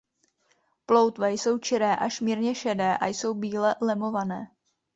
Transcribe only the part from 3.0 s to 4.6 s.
jsou bíle lemované.